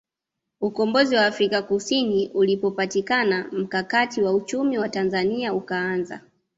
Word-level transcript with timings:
Ukombozi 0.61 1.15
wa 1.15 1.25
Afrika 1.25 1.61
Kusini 1.61 2.29
ulipopatikana 2.33 3.49
mkakati 3.51 4.21
wa 4.21 4.33
uchumi 4.33 4.77
wa 4.77 4.89
Tanzania 4.89 5.53
ukaanza 5.53 6.21